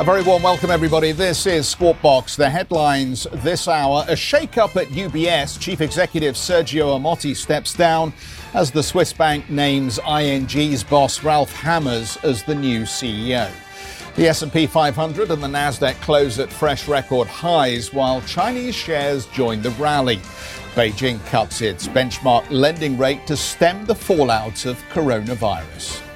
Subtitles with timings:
[0.00, 1.12] A very warm welcome, everybody.
[1.12, 2.34] This is Squawk Box.
[2.34, 5.60] The headlines this hour A shake-up at UBS.
[5.60, 8.14] Chief Executive Sergio Ermotti steps down
[8.54, 13.52] as the Swiss bank names ING's boss Ralph Hamers as the new CEO.
[14.16, 19.60] The S&P 500 and the Nasdaq close at fresh record highs while Chinese shares join
[19.60, 20.16] the rally.
[20.74, 26.09] Beijing cuts its benchmark lending rate to stem the fallout of coronavirus.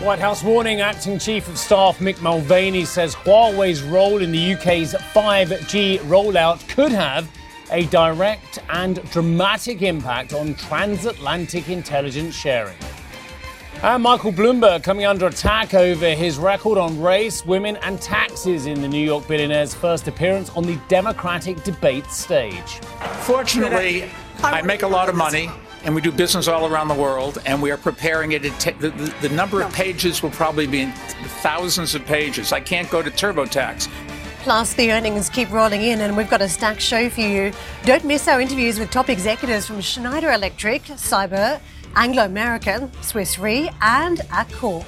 [0.00, 4.92] White House warning acting chief of staff Mick Mulvaney says Huawei's role in the UK's
[4.92, 7.26] 5G rollout could have
[7.72, 12.76] a direct and dramatic impact on transatlantic intelligence sharing.
[13.82, 18.82] And Michael Bloomberg coming under attack over his record on race, women, and taxes in
[18.82, 22.80] the New York billionaire's first appearance on the Democratic debate stage.
[23.20, 24.10] Fortunately,
[24.42, 25.50] I make a lot of money
[25.86, 28.42] and we do business all around the world, and we are preparing it.
[28.42, 30.86] the, the, the, number of pages will probably be
[31.42, 32.52] thousands of pages.
[32.52, 33.88] I can't go to TurboTax.
[34.40, 37.52] Plus, the earnings keep rolling in, and we've got a stacked show for you.
[37.84, 41.60] Don't miss our interviews with top executives from Schneider Electric, Cyber,
[41.94, 44.84] Anglo American, Swiss Re, and Accor.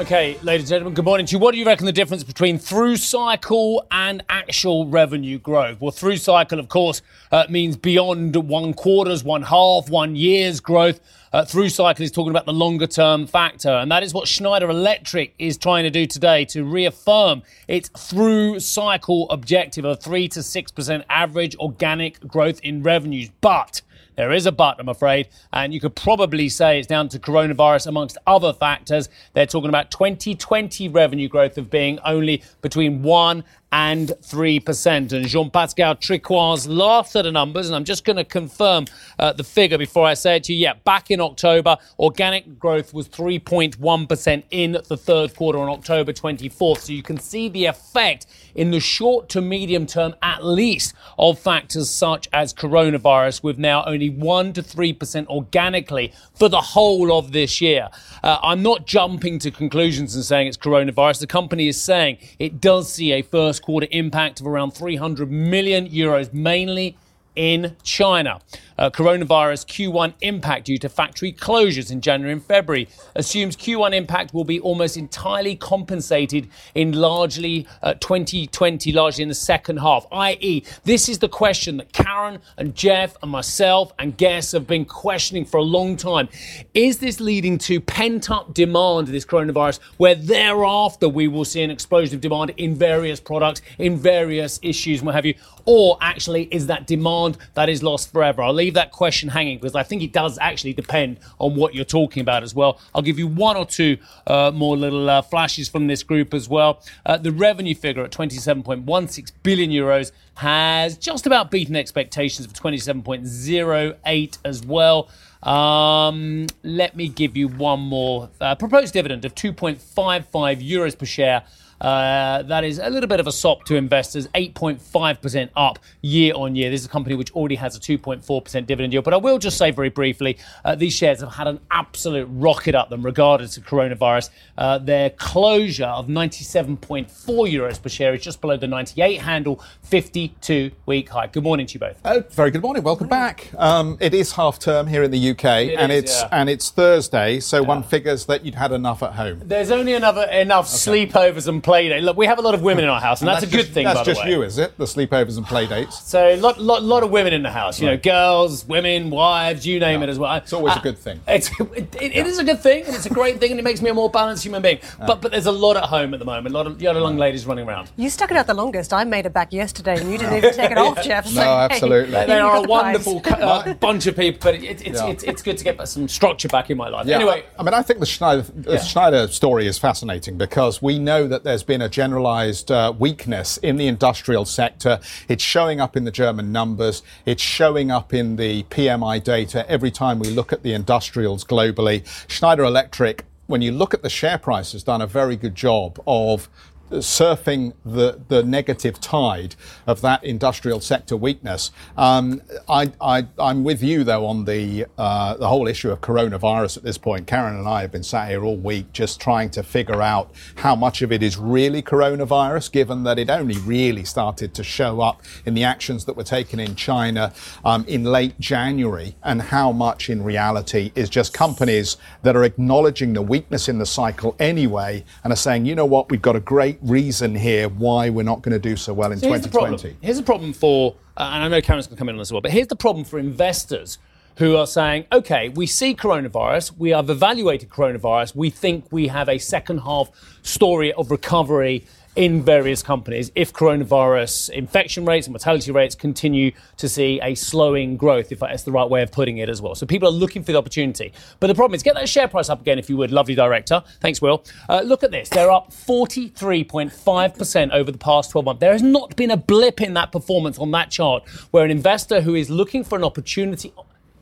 [0.00, 1.38] Okay, ladies and gentlemen, good morning to you.
[1.38, 5.78] What do you reckon the difference between through cycle and actual revenue growth?
[5.78, 11.00] Well, through cycle, of course, uh, means beyond one quarter's, one half, one year's growth.
[11.34, 13.68] Uh, through cycle is talking about the longer term factor.
[13.68, 18.58] And that is what Schneider Electric is trying to do today to reaffirm its through
[18.60, 23.30] cycle objective of 3 to 6% average organic growth in revenues.
[23.42, 23.82] But
[24.20, 27.86] there is a but, I'm afraid, and you could probably say it's down to coronavirus
[27.86, 29.08] amongst other factors.
[29.32, 35.12] They're talking about 2020 revenue growth of being only between 1 and 3%.
[35.12, 38.86] And Jean Pascal Tricoire laughed at the numbers, and I'm just going to confirm
[39.18, 40.60] uh, the figure before I say it to you.
[40.60, 46.78] Yeah, back in October, organic growth was 3.1% in the third quarter on October 24th.
[46.78, 51.38] So you can see the effect in the short to medium term, at least, of
[51.38, 57.32] factors such as coronavirus, with now only 1 to 3% organically for the whole of
[57.32, 57.88] this year.
[58.22, 61.20] Uh, I'm not jumping to conclusions and saying it's coronavirus.
[61.20, 65.88] The company is saying it does see a first quarter impact of around 300 million
[65.88, 66.96] euros, mainly
[67.40, 68.38] in China.
[68.76, 74.34] Uh, coronavirus Q1 impact due to factory closures in January and February assumes Q1 impact
[74.34, 80.06] will be almost entirely compensated in largely uh, 2020, largely in the second half.
[80.12, 84.84] I.e., this is the question that Karen and Jeff and myself and guests have been
[84.84, 86.28] questioning for a long time.
[86.74, 91.62] Is this leading to pent up demand of this coronavirus, where thereafter we will see
[91.62, 95.34] an explosion of demand in various products, in various issues, what have you?
[95.66, 98.42] Or actually, is that demand that is lost forever?
[98.42, 101.84] I'll leave that question hanging because I think it does actually depend on what you're
[101.84, 102.78] talking about as well.
[102.94, 106.48] I'll give you one or two uh, more little uh, flashes from this group as
[106.48, 106.82] well.
[107.04, 114.38] Uh, the revenue figure at 27.16 billion euros has just about beaten expectations of 27.08
[114.44, 115.08] as well.
[115.42, 121.44] Um, let me give you one more uh, proposed dividend of 2.55 euros per share
[121.80, 126.54] uh, that is a little bit of a sop to investors, 8.5% up year on
[126.54, 126.70] year.
[126.70, 129.04] This is a company which already has a 2.4% dividend yield.
[129.04, 132.74] But I will just say very briefly uh, these shares have had an absolute rocket
[132.74, 134.30] up them regardless of coronavirus.
[134.58, 137.08] Uh, their closure of 97.4
[137.50, 141.26] euros per share is just below the 98 handle, 52 week high.
[141.26, 141.98] Good morning to you both.
[142.04, 142.82] Oh, very good morning.
[142.82, 143.50] Welcome back.
[143.56, 146.28] Um, it is half term here in the UK, it and is, it's yeah.
[146.32, 147.68] and it's Thursday, so yeah.
[147.68, 149.40] one figures that you'd had enough at home.
[149.44, 151.06] There's only another enough okay.
[151.06, 152.00] sleepovers and play day.
[152.00, 153.56] Look, we have a lot of women in our house, and, and that's, that's, a
[153.56, 153.84] good just, thing.
[153.84, 154.76] That's just you, is it?
[154.76, 156.02] The sleepovers and play dates.
[156.02, 157.80] So, a lot, lot, lot of women in the house.
[157.80, 158.04] You right.
[158.04, 160.08] know, girls, women, wives, you name yeah.
[160.08, 160.34] it as well.
[160.34, 161.20] It's always uh, a good thing.
[161.28, 162.20] It's, it, it, yeah.
[162.20, 163.94] it is a good thing, and it's a great thing, and it makes me a
[163.94, 164.80] more balanced human being.
[164.82, 165.06] Yeah.
[165.06, 166.54] But but there's a lot at home at the moment.
[166.54, 167.90] A lot of, young ladies running around.
[167.96, 168.92] You stuck it out the longest.
[168.92, 171.26] I made it back yesterday, and you didn't even take it off, Jeff.
[171.26, 172.14] So, no, absolutely.
[172.14, 175.58] Hey, they are a wonderful uh, bunch of people, but it, it's, it's, it's good
[175.58, 177.06] to get some structure back in my life.
[177.08, 181.28] Anyway, I mean, I think the Schneider, the Schneider story is fascinating because we know
[181.28, 185.00] that there's been a generalised uh, weakness in the industrial sector.
[185.28, 187.02] It's showing up in the German numbers.
[187.26, 192.06] It's showing up in the PMI data every time we look at the industrials globally.
[192.28, 196.00] Schneider Electric when you look at the share price, has done a very good job
[196.06, 196.48] of
[196.90, 199.54] surfing the, the negative tide
[199.86, 201.70] of that industrial sector weakness.
[201.96, 206.78] Um, I, I, am with you though on the uh, the whole issue of coronavirus
[206.78, 207.26] at this point.
[207.26, 210.74] Karen and I have been sat here all week just trying to figure out how
[210.74, 215.22] much of it is really coronavirus, given that it only really started to show up
[215.46, 217.32] in the actions that were taken in China
[217.64, 223.12] um, in late January, and how much in reality is just companies that are acknowledging
[223.12, 226.40] the weakness in the cycle anyway and are saying, you know what, we've got a
[226.40, 229.88] great reason here why we're not going to do so well in so 2020.
[229.88, 232.18] Here's, here's the problem for, uh, and I know Karen's going to come in on
[232.18, 233.98] this as well, but here's the problem for investors
[234.36, 239.28] who are saying, okay, we see coronavirus, we have evaluated coronavirus, we think we have
[239.28, 240.10] a second half
[240.42, 241.84] story of recovery
[242.16, 247.96] in various companies if coronavirus infection rates and mortality rates continue to see a slowing
[247.96, 249.74] growth, if that's the right way of putting it as well.
[249.74, 251.12] So people are looking for the opportunity.
[251.38, 253.82] But the problem is, get that share price up again, if you would, lovely director.
[254.00, 254.44] Thanks, Will.
[254.68, 255.28] Uh, look at this.
[255.28, 258.60] They're up 43.5% over the past 12 months.
[258.60, 262.20] There has not been a blip in that performance on that chart where an investor
[262.22, 263.72] who is looking for an opportunity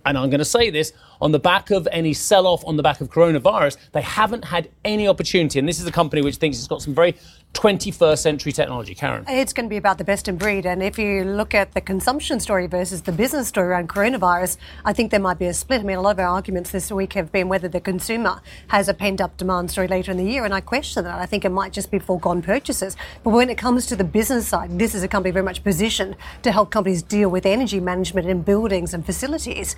[0.04, 2.82] and I'm going to say this, on the back of any sell off on the
[2.82, 5.58] back of coronavirus, they haven't had any opportunity.
[5.58, 7.16] And this is a company which thinks it's got some very
[7.54, 8.94] 21st century technology.
[8.94, 9.24] Karen.
[9.26, 10.64] It's going to be about the best in breed.
[10.64, 14.92] And if you look at the consumption story versus the business story around coronavirus, I
[14.92, 15.80] think there might be a split.
[15.80, 18.88] I mean, a lot of our arguments this week have been whether the consumer has
[18.88, 20.44] a pent up demand story later in the year.
[20.44, 21.18] And I question that.
[21.18, 22.96] I think it might just be foregone purchases.
[23.24, 26.16] But when it comes to the business side, this is a company very much positioned
[26.42, 29.74] to help companies deal with energy management in buildings and facilities.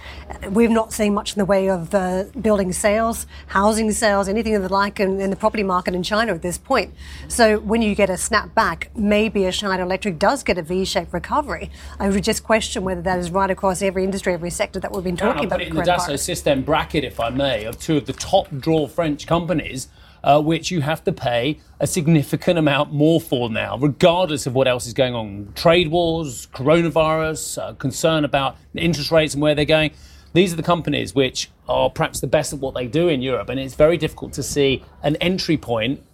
[0.51, 4.63] We've not seen much in the way of uh, building sales, housing sales, anything of
[4.63, 6.95] the like in, in the property market in China at this point.
[7.29, 11.13] So when you get a snap back, maybe a Schneider Electric does get a V-shaped
[11.13, 11.71] recovery.
[11.99, 15.05] I would just question whether that is right across every industry, every sector that we've
[15.05, 15.59] been talking about.
[15.59, 18.49] Put it in the Dassault Systèmes bracket, if I may, of two of the top
[18.59, 19.89] draw French companies.
[20.23, 24.69] Uh, which you have to pay a significant amount more for now, regardless of what
[24.69, 25.51] else is going on.
[25.55, 29.93] Trade wars, coronavirus, uh, concern about interest rates and where they're going.
[30.35, 33.49] These are the companies which are perhaps the best at what they do in Europe,
[33.49, 36.05] and it's very difficult to see an entry point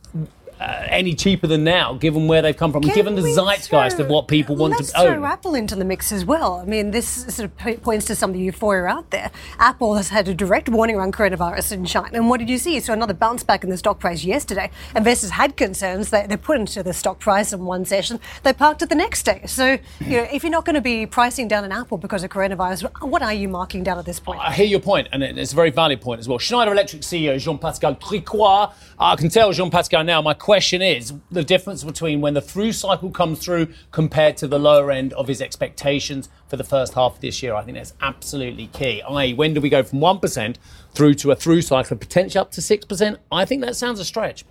[0.61, 4.05] uh, any cheaper than now, given where they've come from, Can given the zeitgeist throw,
[4.05, 5.14] of what people want to own.
[5.14, 6.55] throw Apple into the mix as well.
[6.55, 9.31] I mean, this sort of points to some of the euphoria out there.
[9.58, 12.81] Apple has had a direct warning around coronavirus in China, and what did you see?
[12.81, 14.70] So another bounce back in the stock price yesterday.
[14.94, 18.82] Investors had concerns that they put into the stock price in one session, they parked
[18.82, 19.43] it the next day.
[19.47, 22.31] So, you know, if you're not going to be pricing down an Apple because of
[22.31, 24.41] coronavirus, what are you marking down at this point?
[24.41, 26.38] I hear your point, and it's a very valid point as well.
[26.38, 30.22] Schneider Electric CEO Jean-Pascal Tricoire, I can tell Jean-Pascal now.
[30.22, 34.58] My question is the difference between when the through cycle comes through compared to the
[34.58, 37.54] lower end of his expectations for the first half of this year.
[37.54, 39.02] I think that's absolutely key.
[39.02, 40.56] I.e., when do we go from 1%
[40.94, 43.19] through to a through cycle, potentially up to 6%?
[43.31, 44.46] I think that sounds a stretch.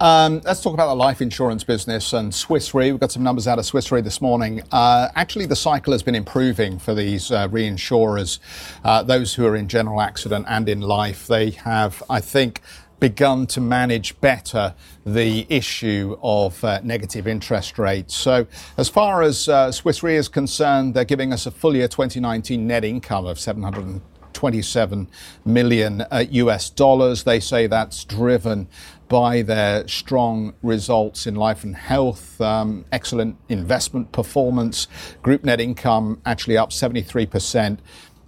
[0.00, 2.92] Um, let's talk about the life insurance business and Swiss Re.
[2.92, 4.62] We've got some numbers out of Swiss Re this morning.
[4.70, 8.38] Uh, actually, the cycle has been improving for these uh, reinsurers,
[8.84, 11.26] uh, those who are in general accident and in life.
[11.26, 12.60] They have, I think,
[13.00, 14.74] begun to manage better
[15.06, 18.14] the issue of uh, negative interest rates.
[18.14, 18.46] So,
[18.76, 22.66] as far as uh, Swiss Re is concerned, they're giving us a full year 2019
[22.66, 25.08] net income of 727
[25.44, 27.24] million uh, US dollars.
[27.24, 28.68] They say that's driven
[29.08, 34.86] by their strong results in life and health, um, excellent investment performance,
[35.22, 37.80] group net income actually up 73 percent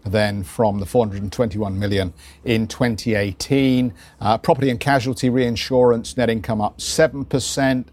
[0.05, 2.13] then from the 421 million
[2.45, 3.93] in 2018.
[4.21, 7.85] Uh, property and casualty reinsurance net income up 7%.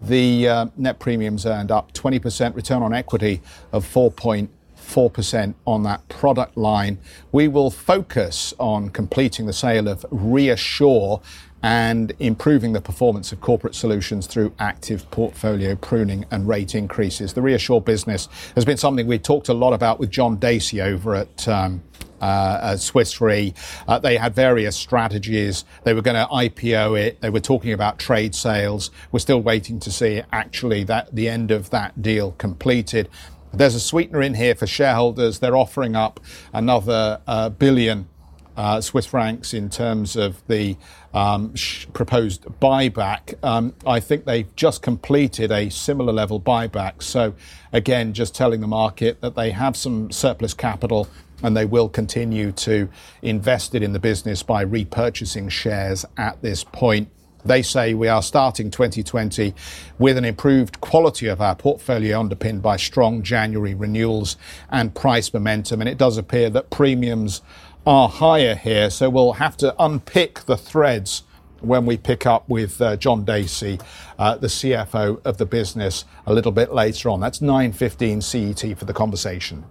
[0.00, 3.40] The uh, net premiums earned up 20%, return on equity
[3.70, 6.98] of 4.4% on that product line.
[7.30, 11.22] We will focus on completing the sale of ReAssure
[11.62, 17.32] and improving the performance of corporate solutions through active portfolio pruning and rate increases.
[17.34, 21.14] The ReAssure business has been something we talked a lot about with John Dacey over
[21.14, 21.48] at.
[21.48, 21.82] Um,
[22.20, 23.52] uh, Swiss Re.
[23.88, 25.64] Uh, they had various strategies.
[25.82, 27.20] They were going to IPO it.
[27.20, 28.92] They were talking about trade sales.
[29.10, 33.08] We're still waiting to see actually that the end of that deal completed.
[33.52, 35.40] There's a sweetener in here for shareholders.
[35.40, 36.20] They're offering up
[36.52, 38.08] another uh, billion
[38.56, 40.76] uh, Swiss francs in terms of the
[41.14, 41.54] um,
[41.92, 43.34] proposed buyback.
[43.44, 47.02] Um, I think they've just completed a similar level buyback.
[47.02, 47.34] So,
[47.72, 51.08] again, just telling the market that they have some surplus capital
[51.42, 52.88] and they will continue to
[53.20, 57.08] invest it in the business by repurchasing shares at this point.
[57.44, 59.52] They say we are starting 2020
[59.98, 64.36] with an improved quality of our portfolio underpinned by strong January renewals
[64.70, 65.80] and price momentum.
[65.80, 67.42] And it does appear that premiums
[67.86, 71.24] are higher here, so we'll have to unpick the threads
[71.60, 73.78] when we pick up with uh, John Dacey,
[74.18, 77.20] uh, the CFO of the business, a little bit later on.
[77.20, 79.64] That's 9:15 CET for the conversation.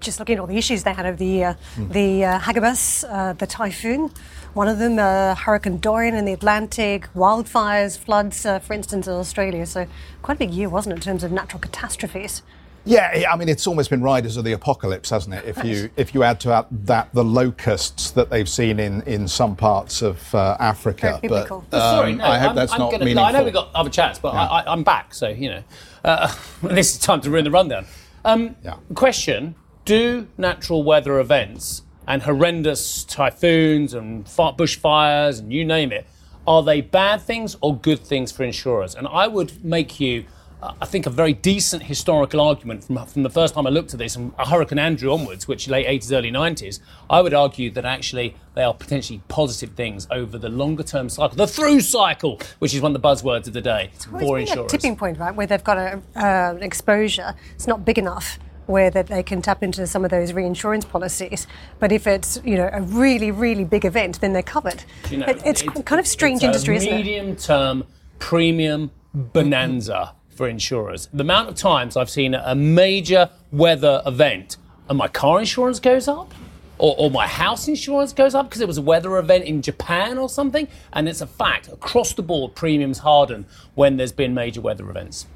[0.00, 1.92] Just looking at all the issues they had over the year, mm.
[1.92, 4.10] the uh, Hagibis, uh, the typhoon,
[4.54, 9.12] one of them, uh, Hurricane Dorian in the Atlantic, wildfires, floods, uh, for instance, in
[9.12, 9.64] Australia.
[9.64, 9.86] So
[10.22, 12.42] quite a big year, wasn't it, in terms of natural catastrophes?
[12.84, 15.44] Yeah, I mean it's almost been riders of the apocalypse, hasn't it?
[15.44, 19.54] If you if you add to that the locusts that they've seen in, in some
[19.54, 21.20] parts of uh, Africa.
[21.22, 23.24] But, um, Sorry, no, I hope I'm, that's I'm not gonna, meaningful.
[23.24, 24.42] I know we've got other chats, but yeah.
[24.42, 25.64] I, am back, so you know,
[26.04, 27.86] uh, this is time to ruin the rundown.
[28.24, 28.76] Um, yeah.
[28.94, 36.06] Question: Do natural weather events and horrendous typhoons and bushfires and you name it,
[36.46, 38.94] are they bad things or good things for insurers?
[38.94, 40.24] And I would make you
[40.62, 43.98] I think, a very decent historical argument from, from the first time I looked at
[43.98, 46.78] this, from Hurricane Andrew onwards, which late 80s, early 90s,
[47.10, 51.36] I would argue that actually they are potentially positive things over the longer term cycle,
[51.36, 54.72] the through cycle, which is one of the buzzwords of the day well, for insurers.
[54.72, 58.38] A tipping point, right, where they've got a, uh, an exposure, it's not big enough
[58.66, 61.48] where that they can tap into some of those reinsurance policies.
[61.80, 64.84] But if it's you know a really really big event, then they're covered.
[65.10, 66.96] You know, it, it's, kind of strange industry, isn't it?
[66.96, 67.84] Medium term
[68.20, 71.08] premium bonanza for insurers.
[71.12, 74.56] The amount of times I've seen a major weather event
[74.88, 76.34] and my car insurance goes up,
[76.78, 80.18] or, or, my house insurance goes up because it was a weather event in Japan
[80.18, 80.66] or something.
[80.92, 85.26] And it's a fact across the board, premiums harden when there's been major weather events.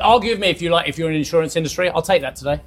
[0.00, 0.88] Argue with me if you like.
[0.88, 2.60] If you're in the insurance industry, I'll take that today.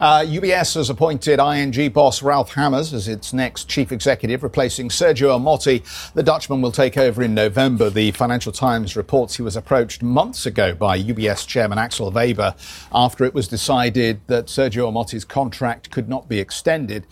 [0.00, 5.38] Uh, UBS has appointed ING boss Ralph Hamers as its next chief executive, replacing Sergio
[5.38, 5.84] Ermotti.
[6.14, 7.90] The Dutchman will take over in November.
[7.90, 12.54] The Financial Times reports he was approached months ago by UBS chairman Axel Weber
[12.94, 17.04] after it was decided that Sergio Ermotti's contract could not be extended.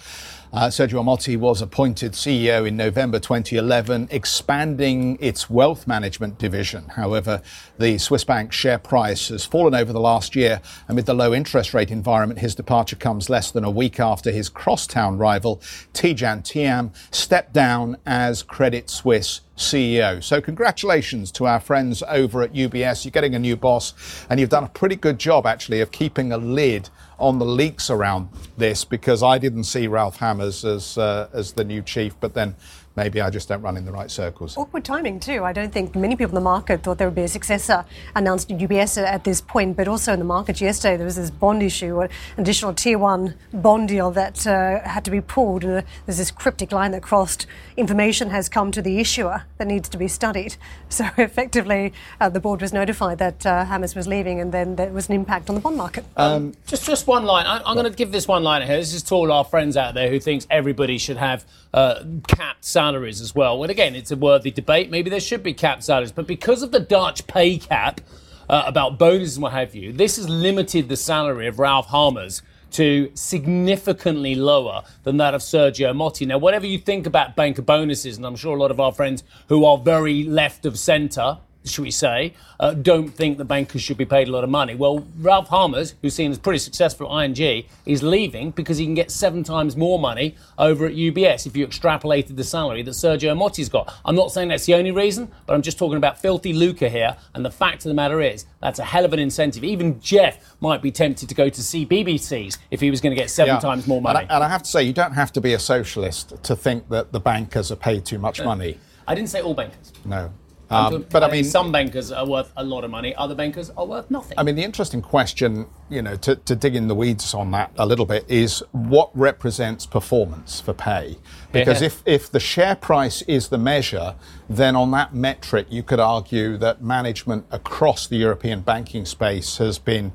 [0.51, 6.89] Uh, Sergio Ermotti was appointed CEO in November 2011, expanding its wealth management division.
[6.89, 7.43] However,
[7.79, 10.63] the Swiss bank share price has fallen over the last year.
[10.89, 14.49] Amid the low interest rate environment, his departure comes less than a week after his
[14.49, 15.59] crosstown rival,
[15.93, 20.23] Tidjane Thiam, stepped down as Credit Suisse CEO.
[20.25, 23.05] So, congratulations to our friends over at UBS.
[23.05, 23.93] You're getting a new boss,
[24.31, 27.91] and you've done a pretty good job, actually, of keeping a lid on the leaks
[27.91, 32.35] around this because I didn't see Ralph Hamers as uh, as the new chief, but
[32.35, 32.55] then
[32.99, 34.57] maybe I just don't run in the right circles.
[34.57, 35.45] Awkward timing too.
[35.45, 37.85] I don't think many people in the market thought there would be a successor
[38.17, 41.31] announced at UBS at this point, but also in the market yesterday there was this
[41.31, 45.79] bond issue, an additional tier one bond deal that uh, had to be pulled, and
[45.79, 47.47] uh, there's this cryptic line that crossed.
[47.77, 50.57] Information has come to the issuer that needs to be studied.
[50.91, 54.91] So effectively, uh, the board was notified that uh, Hamers was leaving, and then there
[54.91, 56.05] was an impact on the bond market.
[56.17, 57.47] Um, just just one line.
[57.47, 58.79] I, am going to give this one line here.
[58.79, 62.65] This is to all our friends out there who thinks everybody should have uh, capped
[62.65, 63.63] salaries as well.
[63.63, 64.91] And again, it's a worthy debate.
[64.91, 68.01] Maybe there should be capped salaries, but because of the Dutch pay cap
[68.49, 72.43] uh, about bonuses and what have you, this has limited the salary of Ralph Hamers
[72.71, 76.27] to significantly lower than that of Sergio Ermotti.
[76.27, 79.25] Now, whatever you think about banker bonuses, and I'm sure a lot of our friends
[79.49, 83.97] who are very left of centre should we say, uh, don't think the bankers should
[83.97, 84.75] be paid a lot of money.
[84.75, 88.95] Well, Ralph Hamers, who's seen as pretty successful at ING, is leaving because he can
[88.95, 93.35] get seven times more money over at UBS if you extrapolated the salary that Sergio
[93.35, 93.93] Ermotti's got.
[94.05, 97.17] I'm not saying that's the only reason, but I'm just talking about filthy lucre here.
[97.35, 99.65] And the fact of the matter is, that's a hell of an incentive.
[99.65, 103.31] Even Jeff might be tempted to go to CBBCs if he was going to get
[103.31, 103.61] seven yeah.
[103.61, 104.21] times more money.
[104.21, 106.57] And I, and I, have to say, you don't have to be a socialist to
[106.57, 108.79] think that the bankers are paid too much uh, money.
[109.07, 109.93] I didn't say all bankers.
[110.05, 110.33] No.
[110.71, 113.15] Um, but I mean, some bankers are worth a lot of money.
[113.15, 114.39] Other bankers are worth nothing.
[114.39, 117.73] I mean, the interesting question, you know, to, to dig in the weeds on that
[117.79, 121.17] a little bit is what represents performance for pay?
[121.53, 124.15] Because if if the share price is the measure,
[124.49, 129.79] then on that metric, you could argue that management across the European banking space has
[129.79, 130.13] been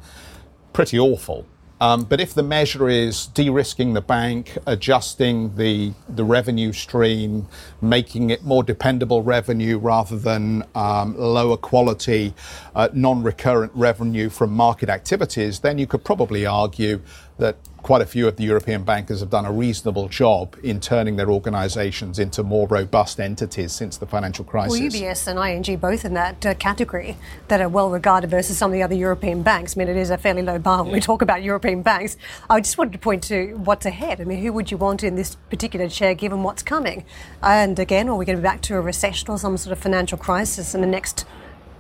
[0.71, 1.45] pretty awful.
[1.83, 7.45] Um, but if the measure is de-risking the bank, adjusting the the revenue stream,
[7.81, 12.33] making it more dependable revenue rather than um, lower quality,
[12.73, 17.01] uh, non-recurrent revenue from market activities, then you could probably argue
[17.37, 21.17] that quite a few of the European bankers have done a reasonable job in turning
[21.17, 24.79] their organisations into more robust entities since the financial crisis.
[24.79, 27.17] Well, UBS and ING both in that uh, category
[27.49, 29.75] that are well regarded versus some of the other European banks.
[29.75, 30.95] I mean, it is a fairly low bar when yeah.
[30.95, 32.15] we talk about European banks.
[32.49, 34.21] I just wanted to point to what's ahead.
[34.21, 37.03] I mean, who would you want in this particular chair given what's coming?
[37.41, 39.79] And again, are we going to be back to a recession or some sort of
[39.83, 41.25] financial crisis in the next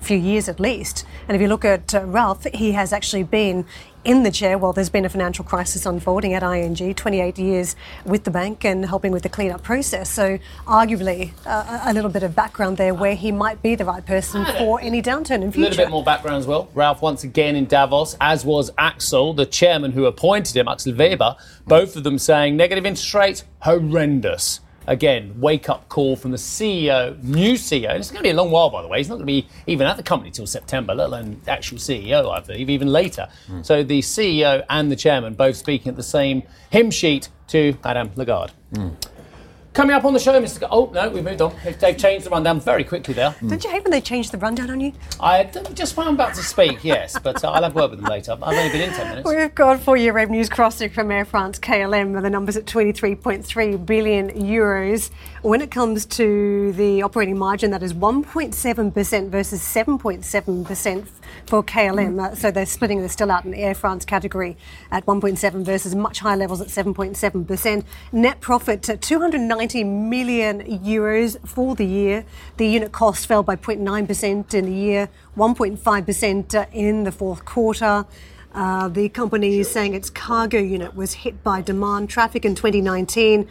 [0.03, 1.05] few years at least.
[1.27, 3.65] And if you look at uh, Ralph, he has actually been
[4.03, 8.25] in the chair while there's been a financial crisis unfolding at ING, 28 years with
[8.25, 10.09] the bank and helping with the cleanup process.
[10.09, 14.05] So, arguably, uh, a little bit of background there where he might be the right
[14.05, 15.67] person for any downturn in future.
[15.67, 16.69] A little bit more background as well.
[16.73, 21.37] Ralph, once again in Davos, as was Axel, the chairman who appointed him, Axel Weber,
[21.65, 27.21] both of them saying negative interest rates, horrendous again, wake up call from the CEO,
[27.23, 27.89] new CEO.
[27.89, 28.97] And it's going to be a long while, by the way.
[28.97, 32.31] He's not going to be even at the company till September, let alone actual CEO,
[32.31, 33.27] I believe, even later.
[33.47, 33.65] Mm.
[33.65, 38.11] So the CEO and the chairman both speaking at the same hymn sheet to Madame
[38.15, 38.53] Lagarde.
[38.73, 38.95] Mm.
[39.73, 40.67] Coming up on the show, Mr.
[40.69, 41.55] oh, no, we've moved on.
[41.79, 43.33] They've changed the rundown very quickly there.
[43.41, 44.93] Don't you hate when they change the rundown on you?
[45.19, 48.33] I just I'm about to speak, yes, but uh, I'll have word with them later.
[48.33, 49.27] I've only been in 10 minutes.
[49.27, 53.83] We've got four year revenues crossing from Air France KLM, with the numbers at 23.3
[53.83, 55.09] billion euros.
[55.43, 61.07] When it comes to the operating margin, that is 1.7% versus 7.7%
[61.47, 62.17] for KLM.
[62.17, 64.55] Uh, so they're splitting this still out in the Air France category
[64.89, 67.83] at 1.7 versus much higher levels at 7.7%.
[68.13, 72.23] Net profit at 290 million euros for the year.
[72.55, 78.05] The unit cost fell by 0.9% in the year, 1.5% uh, in the fourth quarter.
[78.53, 83.45] Uh, the company is saying its cargo unit was hit by demand traffic in 2019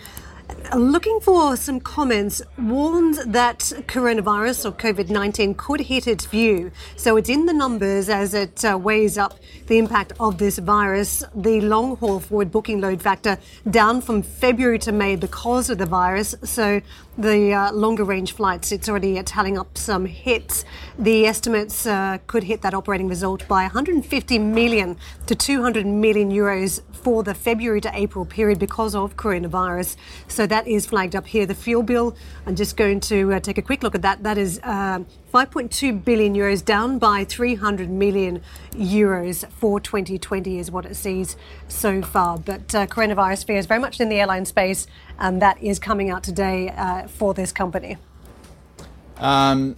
[0.74, 6.70] looking for some comments, warns that coronavirus or COVID 19 could hit its view.
[6.96, 11.24] So it's in the numbers as it uh, weighs up the impact of this virus.
[11.34, 13.38] The long haul forward booking load factor
[13.70, 16.34] down from February to May because of the virus.
[16.42, 16.80] So
[17.18, 20.64] the uh, longer range flights, it's already uh, tallying up some hits.
[20.98, 26.80] The estimates uh, could hit that operating result by 150 million to 200 million euros
[27.02, 29.96] for the February to April period because of coronavirus.
[30.28, 31.46] So that is flagged up here.
[31.46, 32.16] The fuel bill,
[32.46, 34.22] I'm just going to uh, take a quick look at that.
[34.22, 35.00] That is uh,
[35.34, 38.42] 5.2 billion euros, down by 300 million
[38.72, 41.36] euros for 2020, is what it sees
[41.68, 42.38] so far.
[42.38, 44.86] But uh, coronavirus fears very much in the airline space,
[45.22, 47.96] and that is coming out today uh, for this company.
[49.16, 49.76] Um,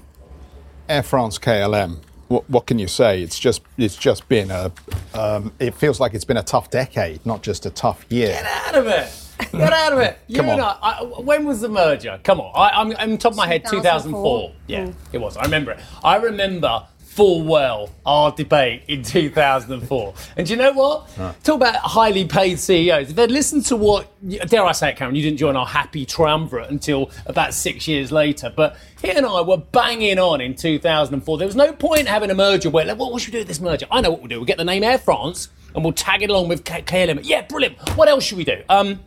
[0.89, 3.23] Air France KLM what, what, can you say?
[3.23, 4.73] It's just it's just been a.
[5.13, 8.29] Um, it feels like it's been a tough decade, not just a tough year.
[8.29, 9.13] Get out of it!
[9.53, 10.19] Get out of it!
[10.27, 10.61] You Come on.
[10.61, 12.19] I, I, when was the merger?
[12.25, 12.53] Come on!
[12.57, 13.65] I, am I'm, I'm top of my head.
[13.67, 14.53] 2004.
[14.67, 14.95] Yeah, mm.
[15.13, 15.37] it was.
[15.37, 15.81] I remember it.
[16.03, 20.15] I remember full well our debate in 2004.
[20.37, 21.09] And do you know what?
[21.45, 23.11] Talk about highly paid CEOs.
[23.11, 24.09] If they'd listened to what,
[24.49, 28.11] dare I say it, Cameron, you didn't join our happy triumvirate until about six years
[28.11, 31.39] later, but he and I were banging on in 2004.
[31.39, 33.61] There was no point having a merger where, like, what should we do with this
[33.61, 33.87] merger?
[33.93, 34.39] I know what we'll do.
[34.39, 37.21] We'll get the name Air France and we'll tag it along with KLM.
[37.23, 37.79] Yeah, brilliant.
[37.97, 38.63] What else should we do?
[38.69, 39.01] Um,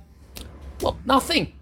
[0.81, 1.53] well, nothing.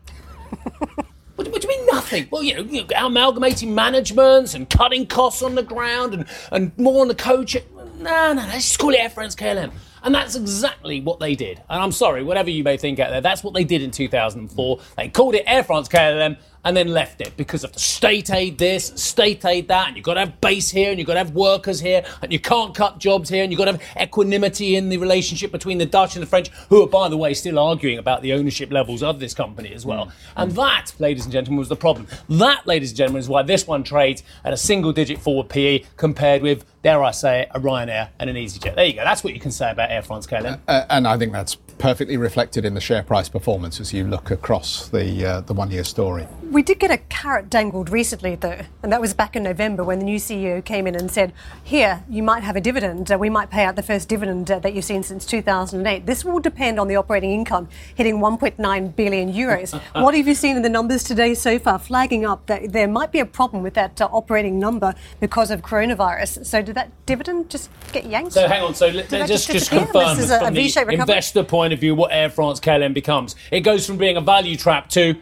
[1.35, 2.27] What, what, do you mean nothing?
[2.31, 6.77] Well, you know, you know, amalgamating managements and cutting costs on the ground and, and
[6.77, 7.57] more on the coach.
[7.99, 9.71] No, no, let's just call it Air France KLM.
[10.03, 11.61] And that's exactly what they did.
[11.67, 14.79] And I'm sorry, whatever you may think out there, that's what they did in 2004.
[14.97, 18.57] They called it Air France KLM and then left it because of the state aid
[18.57, 21.19] this, state aid that, and you've got to have base here, and you've got to
[21.19, 24.75] have workers here, and you can't cut jobs here, and you've got to have equanimity
[24.75, 27.59] in the relationship between the Dutch and the French, who are, by the way, still
[27.59, 30.07] arguing about the ownership levels of this company as well.
[30.07, 30.11] Mm.
[30.37, 32.07] And that, ladies and gentlemen, was the problem.
[32.29, 35.83] That, ladies and gentlemen, is why this one trades at a single digit forward PE
[35.97, 38.75] compared with dare I say a Ryanair and an EasyJet.
[38.75, 39.03] There you go.
[39.03, 40.59] That's what you can say about Air France KLM.
[40.67, 44.31] Uh, and I think that's perfectly reflected in the share price performance as you look
[44.31, 46.27] across the uh, the one year story.
[46.51, 49.99] We did get a carrot dangled recently, though, and that was back in November when
[49.99, 53.11] the new CEO came in and said, "Here, you might have a dividend.
[53.11, 56.05] Uh, we might pay out the first dividend uh, that you've seen since 2008.
[56.05, 59.79] This will depend on the operating income hitting 1.9 billion euros.
[60.01, 63.11] what have you seen in the numbers today so far, flagging up that there might
[63.11, 66.45] be a problem with that uh, operating number because of coronavirus?
[66.45, 68.33] So, did that dividend just get yanked?
[68.33, 68.75] So, hang on.
[68.75, 72.93] So, let's just just confirm from the investor point of view what Air France KLM
[72.93, 73.35] becomes.
[73.51, 75.15] It goes from being a value trap to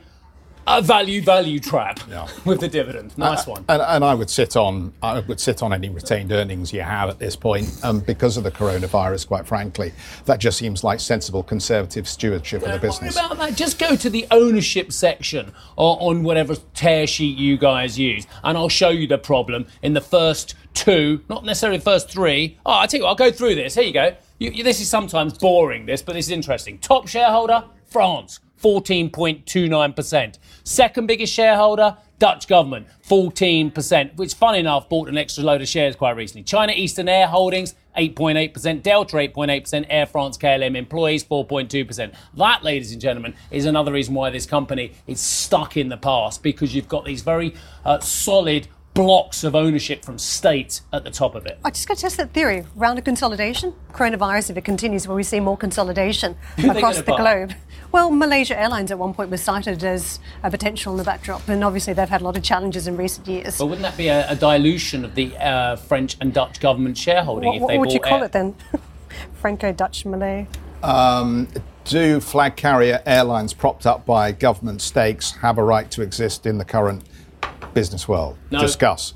[0.68, 2.28] a value value trap yeah.
[2.46, 3.18] with the dividend.
[3.18, 3.66] Nice uh, one.
[3.70, 7.10] And, and, I would sit on I would sit on any retained earnings you have
[7.10, 9.28] at this point, um, because of the coronavirus.
[9.28, 9.94] Quite frankly,
[10.26, 13.16] that just seems like sensible conservative stewardship Don't of the business.
[13.16, 13.56] about that.
[13.56, 18.58] Just go to the ownership section or on whatever tear sheet you guys use, and
[18.58, 22.58] I'll show you the problem in the first two, not necessarily the first three.
[22.66, 23.76] Oh, I tell you, what, I'll go through this.
[23.76, 24.16] Here you go.
[24.40, 26.80] You, you, this is sometimes boring, this, but this is interesting.
[26.80, 28.40] Top shareholder, France.
[28.64, 30.38] 14.29%.
[30.64, 35.96] Second biggest shareholder, Dutch government, 14%, which, fun enough, bought an extra load of shares
[35.96, 36.44] quite recently.
[36.44, 42.14] China Eastern Air Holdings, 8.8%, Delta 8.8%, Air France KLM employees 4.2%.
[42.36, 46.42] That, ladies and gentlemen, is another reason why this company is stuck in the past
[46.42, 51.36] because you've got these very uh, solid blocks of ownership from states at the top
[51.36, 51.60] of it.
[51.66, 52.64] I just got to test that theory.
[52.76, 56.80] Round of consolidation, coronavirus, if it continues, will we see more consolidation Who are they
[56.80, 57.18] across the buy?
[57.18, 57.54] globe?
[57.94, 61.64] Well, Malaysia Airlines at one point was cited as a potential in the backdrop, and
[61.64, 63.60] obviously they've had a lot of challenges in recent years.
[63.60, 67.50] But wouldn't that be a, a dilution of the uh, French and Dutch government shareholding
[67.50, 68.56] what if what would you call Air- it then?
[69.36, 70.48] Franco-Dutch Malay.
[71.86, 76.58] Do flag carrier airlines propped up by government stakes have a right to exist in
[76.58, 77.04] the current
[77.76, 78.38] business world?
[78.50, 78.60] No.
[78.60, 79.14] Discuss.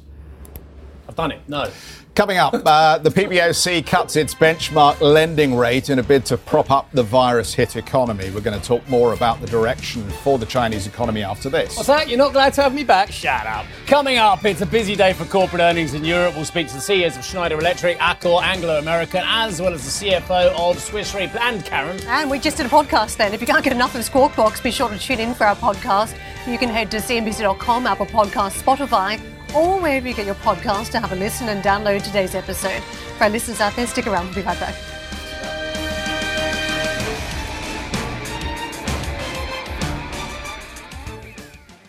[1.10, 1.42] I've done it.
[1.48, 1.72] No.
[2.18, 6.72] Coming up, uh, the PBOC cuts its benchmark lending rate in a bid to prop
[6.72, 8.32] up the virus hit economy.
[8.32, 11.76] We're going to talk more about the direction for the Chinese economy after this.
[11.78, 12.10] What's that?
[12.10, 13.12] You're not glad to have me back?
[13.12, 13.68] Shut up.
[13.86, 16.34] Coming up, it's a busy day for corporate earnings in Europe.
[16.34, 20.08] We'll speak to the CEOs of Schneider Electric, Accor, Anglo American, as well as the
[20.10, 22.02] CFO of Swiss Re and Karen.
[22.08, 23.32] And we just did a podcast then.
[23.32, 25.56] If you can't get enough of Squawk Box, be sure to tune in for our
[25.56, 26.18] podcast.
[26.48, 29.22] You can head to cnbc.com, Apple Podcasts, Spotify,
[29.56, 32.82] or wherever you get your podcast to have a listen and download today's episode.
[33.18, 34.26] For our listeners out there, stick around.
[34.28, 34.76] We'll be right back.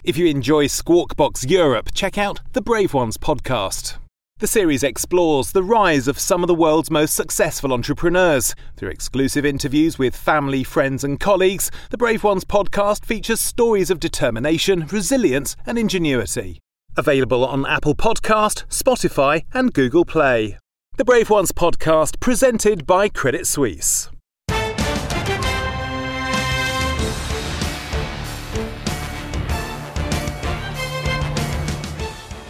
[0.09, 3.99] If you enjoy Squawk Box Europe, check out the Brave Ones podcast.
[4.39, 8.55] The series explores the rise of some of the world's most successful entrepreneurs.
[8.77, 14.01] Through exclusive interviews with family, friends, and colleagues, the Brave Ones podcast features stories of
[14.01, 16.61] determination, resilience, and ingenuity.
[16.99, 20.59] Available on Apple Podcast, Spotify, and Google Play.
[20.97, 24.11] The Brave Ones podcast presented by Credit Suisse.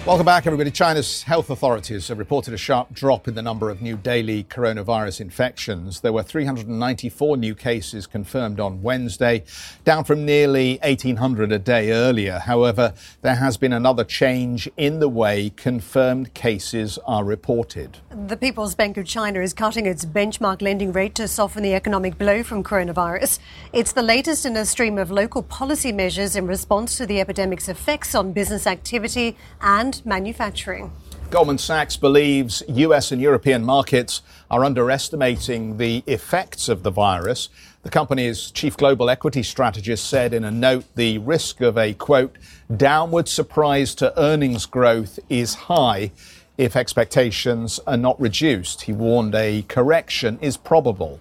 [0.09, 0.71] Welcome back, everybody.
[0.71, 5.21] China's health authorities have reported a sharp drop in the number of new daily coronavirus
[5.21, 6.01] infections.
[6.01, 9.45] There were 394 new cases confirmed on Wednesday,
[9.85, 12.39] down from nearly 1,800 a day earlier.
[12.39, 17.99] However, there has been another change in the way confirmed cases are reported.
[18.29, 22.17] The People's Bank of China is cutting its benchmark lending rate to soften the economic
[22.17, 23.41] blow from coronavirus.
[23.75, 27.69] It's the latest in a stream of local policy measures in response to the epidemic's
[27.69, 30.93] effects on business activity and manufacturing.
[31.31, 37.51] Goldman Sachs believes US and European markets are underestimating the effects of the virus.
[37.83, 42.37] The company's chief global equity strategist said in a note the risk of a quote,
[42.75, 46.13] downward surprise to earnings growth is high
[46.57, 48.83] if expectations are not reduced.
[48.83, 51.21] He warned a correction is probable.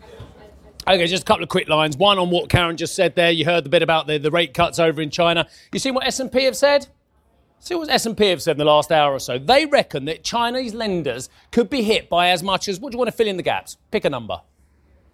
[0.88, 1.98] Okay, just a couple of quick lines.
[1.98, 3.30] One on what Karen just said there.
[3.30, 5.46] You heard the bit about the, the rate cuts over in China.
[5.74, 6.88] You seen what S&P have said?
[7.60, 9.38] See what S&P have said in the last hour or so.
[9.38, 13.00] They reckon that Chinese lenders could be hit by as much as, what do you
[13.00, 13.78] want to fill in the gaps?
[13.92, 14.42] Pick a number.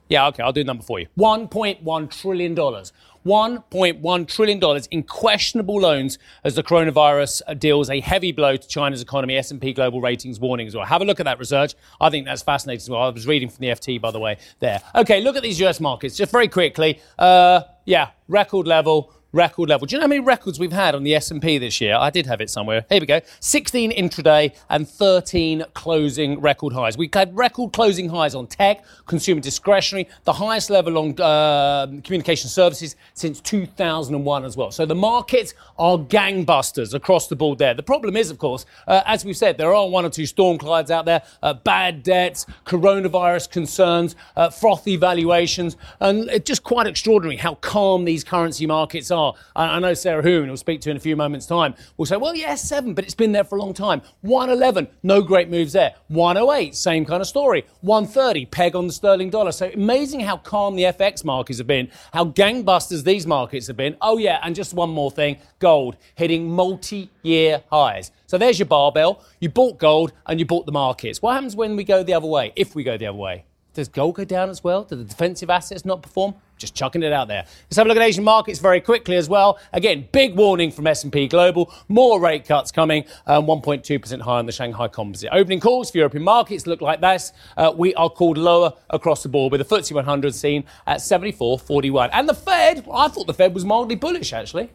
[0.09, 1.07] Yeah, okay, I'll do a number for you.
[1.17, 2.55] $1.1 trillion.
[2.55, 9.37] $1.1 trillion in questionable loans as the coronavirus deals a heavy blow to China's economy.
[9.37, 10.85] S&P Global Ratings warning as well.
[10.85, 11.73] Have a look at that research.
[12.01, 13.01] I think that's fascinating as well.
[13.01, 14.81] I was reading from the FT, by the way, there.
[14.93, 16.17] Okay, look at these US markets.
[16.17, 16.99] Just very quickly.
[17.17, 19.87] Uh, yeah, record level record level.
[19.87, 21.95] Do you know how many records we've had on the S&P this year?
[21.95, 22.85] I did have it somewhere.
[22.87, 23.19] Here we go.
[23.39, 26.97] 16 intraday and 13 closing record highs.
[26.97, 32.49] We had record closing highs on tech, consumer discretionary, the highest level on uh, communication
[32.49, 34.69] services since 2001 as well.
[34.69, 37.73] So the markets are gangbusters across the board there.
[37.73, 40.59] The problem is, of course, uh, as we've said, there are one or two storm
[40.59, 46.85] clouds out there, uh, bad debts, coronavirus concerns, uh, frothy valuations, and it's just quite
[46.85, 49.22] extraordinary how calm these currency markets are.
[49.55, 52.17] I, I know Sarah Hewin, who'll speak to in a few moments' time, will say,
[52.17, 54.01] well, yes, seven, but it's been there for a long time.
[54.21, 55.95] 111, no great moves there.
[56.09, 57.65] 108, same kind of story.
[57.81, 59.51] 130, peg on the sterling dollar.
[59.51, 63.95] So amazing how calm the FX markets have been, how gangbusters these markets have been.
[64.01, 68.11] Oh, yeah, and just one more thing gold hitting multi year highs.
[68.27, 69.23] So there's your barbell.
[69.39, 71.21] You bought gold and you bought the markets.
[71.21, 73.45] What happens when we go the other way, if we go the other way?
[73.73, 74.83] Does gold go down as well?
[74.83, 76.35] Do the defensive assets not perform?
[76.57, 77.45] Just chucking it out there.
[77.65, 79.59] Let's have a look at Asian markets very quickly as well.
[79.73, 81.73] Again, big warning from S&P Global.
[81.89, 83.05] More rate cuts coming.
[83.27, 85.29] Um, 1.2% higher on the Shanghai Composite.
[85.33, 87.33] Opening calls for European markets look like this.
[87.57, 92.09] Uh, we are called lower across the board with the FTSE 100 seen at 74.41.
[92.13, 94.69] And the Fed, I thought the Fed was mildly bullish actually.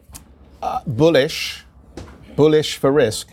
[0.85, 1.65] Bullish,
[2.35, 3.29] bullish for risk.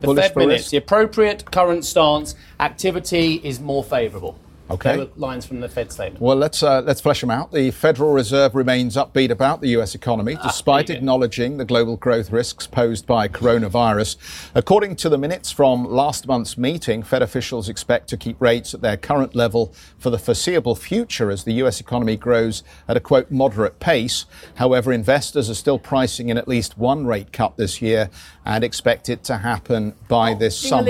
[0.00, 0.70] The Bullish Fed for minutes, risk.
[0.70, 4.38] the appropriate current stance, activity is more favourable.
[4.70, 4.92] Okay.
[4.92, 6.20] They were lines from the Fed statement.
[6.20, 7.52] Well, let's uh, let's flesh them out.
[7.52, 9.94] The Federal Reserve remains upbeat about the U.S.
[9.94, 10.98] economy, despite you go.
[10.98, 14.16] acknowledging the global growth risks posed by coronavirus.
[14.54, 18.82] According to the minutes from last month's meeting, Fed officials expect to keep rates at
[18.82, 21.80] their current level for the foreseeable future as the U.S.
[21.80, 24.26] economy grows at a quote moderate pace.
[24.56, 28.10] However, investors are still pricing in at least one rate cut this year
[28.44, 30.82] and expect it to happen by this summer.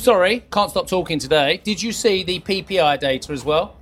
[0.00, 1.60] Sorry, can't stop talking today.
[1.62, 3.76] Did you see the PPI data as well?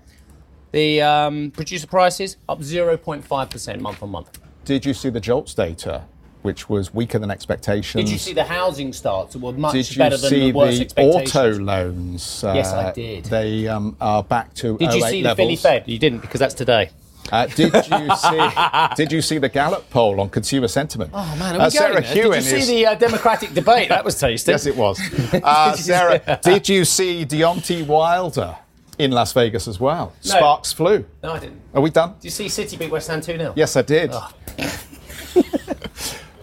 [0.73, 4.41] The um, producer prices up 0.5% month on month.
[4.65, 6.05] Did you see the JOLTS data,
[6.43, 8.05] which was weaker than expectations?
[8.05, 10.59] Did you see the housing starts that were much Did you better than see the
[10.59, 11.37] worst the expectations?
[11.37, 12.45] auto loans?
[12.45, 13.25] Uh, Yes, I did.
[13.27, 15.37] They um, are back to Did you 08 see the.
[15.37, 15.85] Philly Fed?
[15.87, 16.91] You didn't because that's today.
[17.31, 18.51] Uh, did you see?
[18.97, 21.11] Did you see the Gallup poll on consumer sentiment?
[21.13, 22.15] Oh man, are we uh, going Sarah there?
[22.15, 22.69] Did you see is.
[22.69, 23.89] the uh, Democratic debate?
[23.91, 24.51] That was tasty.
[24.53, 25.01] yes, it was.
[25.49, 28.57] Uh, Sarah, did you see Deontay Wilder
[28.99, 30.13] in Las Vegas as well?
[30.25, 30.31] No.
[30.31, 31.05] Sparks flew.
[31.23, 31.61] No, I didn't.
[31.75, 32.15] Are we done?
[32.15, 33.53] Did you see City beat West Ham 2 0?
[33.57, 34.13] Yes, I did.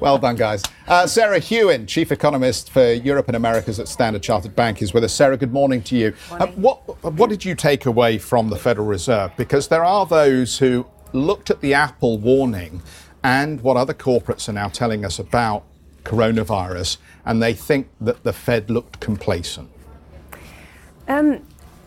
[0.06, 0.62] well done, guys.
[0.88, 5.04] Uh, Sarah Hewin, Chief Economist for Europe and Americas at Standard Chartered Bank, is with
[5.04, 5.12] us.
[5.12, 6.14] Sarah, good morning to you.
[6.30, 9.32] Uh, what, what did you take away from the Federal Reserve?
[9.36, 12.84] Because there are those who looked at the Apple warning
[13.24, 15.64] and what other corporates are now telling us about
[16.04, 19.72] coronavirus, and they think that the Fed looked complacent.
[21.08, 21.42] Um,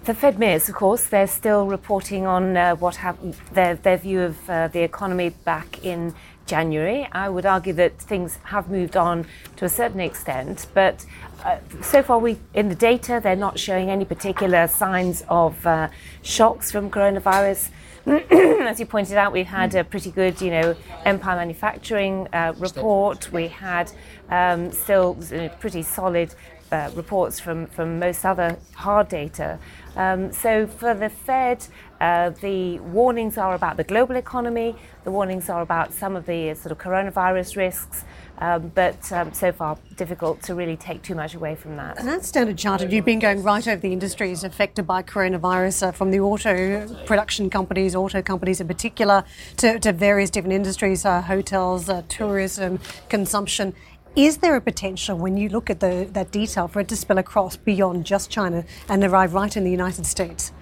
[0.07, 4.23] the Fed Mirs, of course, they're still reporting on uh, what happened, their, their view
[4.23, 6.15] of uh, the economy back in
[6.49, 7.07] January.
[7.13, 11.07] I would argue that things have moved on to a certain extent, but
[11.45, 15.89] uh, so far we in the data they're not showing any particular signs of uh,
[16.23, 17.71] shocks from coronavirus.
[18.09, 23.31] As you pointed out, we've had a pretty good, you know, Empire Manufacturing uh, report.
[23.33, 23.93] We had
[24.31, 25.17] um, still
[25.61, 26.35] pretty solid
[26.73, 29.59] uh, reports from, from most other hard data.
[29.97, 31.67] Um, so for the Fed,
[32.01, 36.51] uh, the warnings are about the global economy, the warnings are about some of the
[36.51, 38.05] uh, sort of coronavirus risks,
[38.39, 41.99] um, but um, so far difficult to really take too much away from that.
[41.99, 45.93] And at Standard Chartered, you've been going right over the industries affected by coronavirus, uh,
[45.93, 49.25] from the auto production companies, auto companies in particular,
[49.57, 53.75] to, to various different industries, uh, hotels, uh, tourism, consumption.
[54.15, 57.19] Is there a potential when you look at the, that detail for it to spill
[57.19, 60.53] across beyond just China and arrive right in the United States?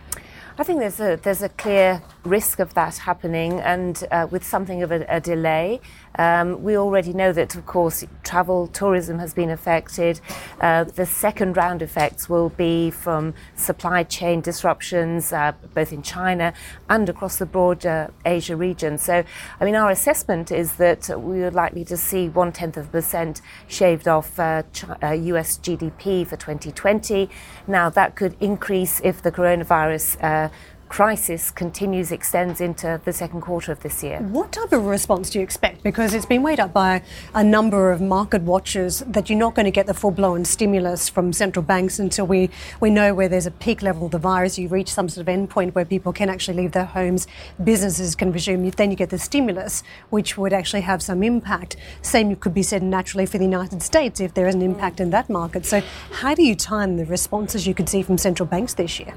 [0.59, 4.83] I think there's a there's a clear risk of that happening, and uh, with something
[4.83, 5.83] of a, a delay.
[6.18, 10.20] Um, we already know that, of course, travel tourism has been affected.
[10.61, 16.52] Uh, the second round effects will be from supply chain disruptions, uh, both in China
[16.88, 18.98] and across the broader Asia region.
[18.98, 19.24] So,
[19.61, 22.90] I mean, our assessment is that we are likely to see one tenth of a
[22.90, 27.29] percent shaved off uh, Chi- uh, US GDP for 2020.
[27.66, 30.48] Now, that could increase if the coronavirus uh,
[30.88, 34.20] crisis continues, extends into the second quarter of this year.
[34.20, 35.83] What type of response do you expect?
[35.83, 37.03] Because it's been weighed up by
[37.35, 41.09] a number of market watchers that you're not going to get the full blown stimulus
[41.09, 44.59] from central banks until we, we know where there's a peak level of the virus.
[44.59, 47.27] You reach some sort of endpoint where people can actually leave their homes,
[47.62, 48.68] businesses can resume.
[48.70, 51.77] Then you get the stimulus, which would actually have some impact.
[52.03, 55.11] Same could be said naturally for the United States if there is an impact in
[55.11, 55.66] that market.
[55.66, 59.14] So, how do you time the responses you could see from central banks this year?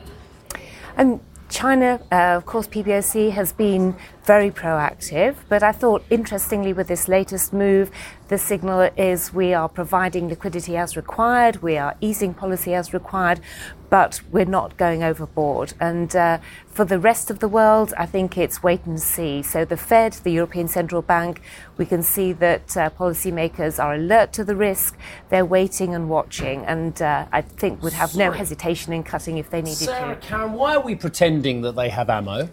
[0.98, 6.88] And China, uh, of course, PBOC has been very proactive, but I thought interestingly with
[6.88, 7.90] this latest move,
[8.28, 13.40] the signal is we are providing liquidity as required, we are easing policy as required,
[13.90, 15.74] but we're not going overboard.
[15.80, 19.42] And uh, for the rest of the world, I think it's wait and see.
[19.44, 21.42] So the Fed, the European Central Bank,
[21.78, 24.98] we can see that uh, policymakers are alert to the risk,
[25.30, 29.50] they're waiting and watching, and uh, I think would have no hesitation in cutting if
[29.50, 30.22] they needed Sarah, to.
[30.22, 32.50] Karen, why are we pretending that they have ammo?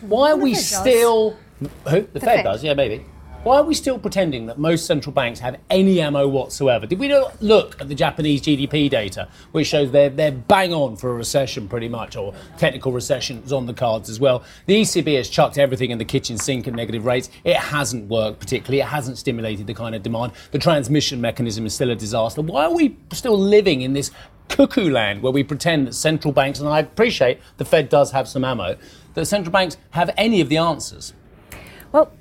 [0.00, 0.80] Why are we Fed does.
[0.80, 1.36] still.
[1.60, 1.68] Who?
[2.12, 2.42] The, Fed, Fed.
[2.44, 3.04] does, yeah, maybe.
[3.44, 6.86] Why are we still pretending that most central banks have any ammo whatsoever?
[6.86, 10.96] Did we not look at the Japanese GDP data, which shows they're, they're bang on
[10.96, 14.42] for a recession pretty much, or technical recession is on the cards as well?
[14.66, 17.30] The ECB has chucked everything in the kitchen sink at negative rates.
[17.44, 18.80] It hasn't worked particularly.
[18.80, 20.32] It hasn't stimulated the kind of demand.
[20.50, 22.42] The transmission mechanism is still a disaster.
[22.42, 24.10] Why are we still living in this
[24.48, 28.26] cuckoo land where we pretend that central banks, and I appreciate the Fed does have
[28.26, 28.76] some ammo,
[29.14, 31.12] that central banks have any of the answers.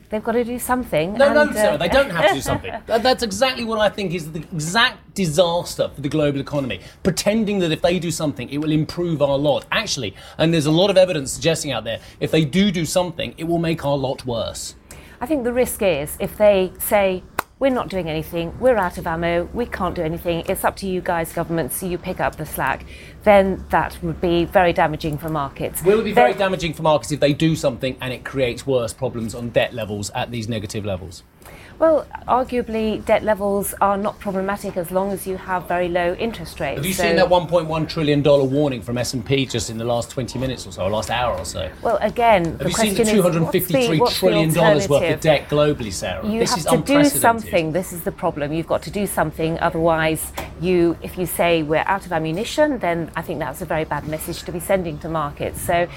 [0.10, 1.13] They've got to do something.
[1.13, 2.72] No, no, and, uh, they don't have to do something.
[2.86, 6.80] That- That's exactly what I think is the exact disaster for the global economy.
[7.04, 9.65] Pretending that if they do something, it will improve our lot.
[9.72, 13.34] Actually, and there's a lot of evidence suggesting out there, if they do do something,
[13.38, 14.76] it will make our lot worse.
[15.20, 17.24] I think the risk is if they say
[17.60, 20.88] we're not doing anything, we're out of ammo, we can't do anything, it's up to
[20.88, 22.86] you guys, government, so you pick up the slack,
[23.24, 25.82] then that would be very damaging for markets.
[25.84, 28.93] Will it be very damaging for markets if they do something and it creates worse
[28.93, 31.24] problems on debt levels at these negative levels?
[31.80, 36.60] Well, arguably, debt levels are not problematic as long as you have very low interest
[36.60, 36.78] rates.
[36.78, 40.10] Have you So- seen that 1.1 trillion dollar warning from S&P just in the last
[40.10, 41.70] 20 minutes or so, or last hour or so?
[41.84, 45.13] Well, again, Have the you seen question the is, 253 what's the, trillion dollars worth
[45.13, 46.26] of debt globally, Sarah?
[46.28, 47.74] You this have is to do something.
[47.74, 48.52] This is the problem.
[48.54, 49.60] You've got to do something.
[49.60, 53.86] Otherwise, you, if you say we're out of ammunition, then I think that's a very
[53.86, 55.62] bad message to be sending to markets.
[55.62, 55.88] So,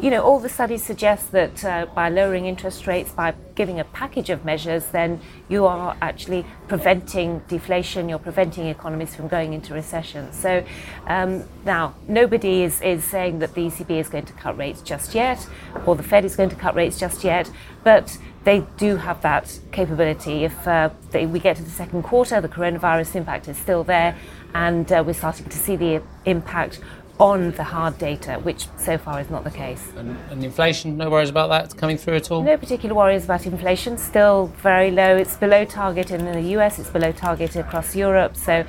[0.00, 3.84] you know, all the studies suggest that uh, by lowering interest rates, by giving a
[3.84, 8.08] package of measures, then you are actually preventing deflation.
[8.08, 10.32] You're preventing economies from going into recession.
[10.32, 10.64] So
[11.06, 15.14] um, now, nobody is, is saying that the ECB is going to cut rates just
[15.14, 15.46] yet,
[15.86, 17.50] or the Fed is going to cut rates just yet,
[17.84, 20.44] but they do have that capability.
[20.44, 24.16] If uh, they, we get to the second quarter, the coronavirus impact is still there,
[24.54, 26.80] and uh, we're starting to see the impact
[27.20, 29.92] on the hard data, which so far is not the case.
[29.96, 32.42] And, and inflation, no worries about that coming through at all?
[32.42, 35.16] No particular worries about inflation, still very low.
[35.16, 38.36] It's below target in the US, it's below target across Europe.
[38.36, 38.64] So,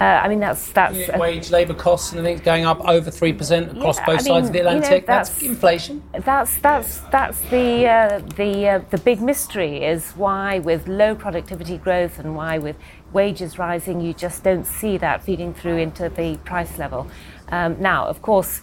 [0.00, 0.72] uh, I mean, that's.
[0.72, 4.22] that's Yeah, Wage, labour costs and things going up over 3% across Yeah, both I
[4.22, 5.06] sides of the mean, you know, Atlantic.
[5.06, 6.02] that's, that's- inflation.
[6.12, 11.76] That's that's that's the uh, the uh, the big mystery is why with low productivity
[11.78, 12.76] growth and why with
[13.12, 17.10] wages rising you just don't see that feeding through into the price level.
[17.48, 18.60] Um, now, of course,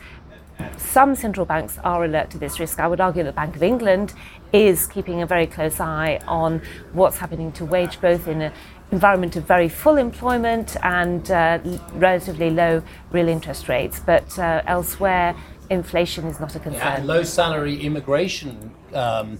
[0.77, 2.79] some central banks are alert to this risk.
[2.79, 4.13] I would argue that the Bank of England
[4.51, 6.61] is keeping a very close eye on
[6.93, 8.53] what's happening to wage growth in an
[8.91, 11.59] environment of very full employment and uh,
[11.93, 12.81] relatively low
[13.11, 13.99] real interest rates.
[13.99, 15.35] But uh, elsewhere,
[15.69, 16.81] inflation is not a concern.
[16.81, 19.37] And low salary immigration um,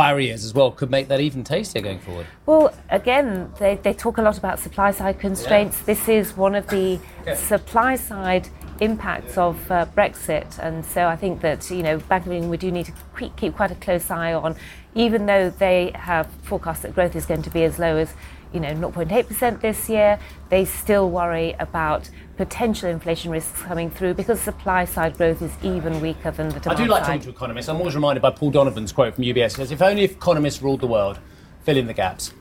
[0.00, 2.26] barriers as well could make that even tastier going forward.
[2.46, 5.76] Well, again, they, they talk a lot about supply side constraints.
[5.82, 6.98] This is one of the
[7.34, 8.48] supply side
[8.80, 10.58] impacts of uh, Brexit.
[10.58, 12.94] And so I think that, you know, Bank of England, we do need to
[13.36, 14.56] keep quite a close eye on,
[14.94, 18.14] even though they have forecast that growth is going to be as low as,
[18.52, 24.40] you know, 0.8% this year, they still worry about potential inflation risks coming through because
[24.40, 27.06] supply side growth is even weaker than the I do like side.
[27.06, 27.68] talking to economists.
[27.68, 29.50] I'm always reminded by Paul Donovan's quote from UBS.
[29.50, 31.18] He says, if only economists ruled the world,
[31.62, 32.32] fill in the gaps.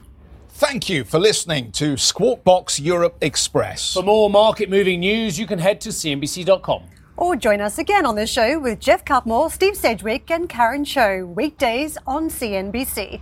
[0.50, 3.94] Thank you for listening to Squawk Box Europe Express.
[3.94, 6.84] For more market moving news, you can head to CNBC.com.
[7.16, 11.26] Or join us again on the show with Geoff Cutmore, Steve Sedgwick, and Karen Tso,
[11.26, 13.22] weekdays on CNBC.